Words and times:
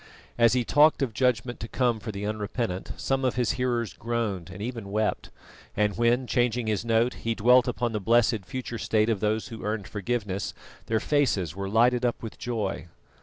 As 0.35 0.53
he 0.53 0.65
talked 0.65 1.03
of 1.03 1.13
judgment 1.13 1.59
to 1.59 1.67
come 1.67 1.99
for 1.99 2.11
the 2.11 2.25
unrepentant, 2.25 2.91
some 2.97 3.23
of 3.23 3.35
his 3.35 3.51
hearers 3.51 3.93
groaned 3.93 4.49
and 4.49 4.59
even 4.59 4.89
wept; 4.89 5.29
and 5.77 5.95
when, 5.95 6.25
changing 6.25 6.65
his 6.65 6.83
note, 6.83 7.13
he 7.21 7.35
dwelt 7.35 7.67
upon 7.67 7.91
the 7.91 7.99
blessed 7.99 8.43
future 8.43 8.79
state 8.79 9.09
of 9.09 9.19
those 9.19 9.49
who 9.49 9.61
earned 9.63 9.87
forgiveness, 9.87 10.55
their 10.87 10.99
faces 10.99 11.55
were 11.55 11.69
lighted 11.69 12.03
up 12.03 12.23
with 12.23 12.39
joy. 12.39 12.87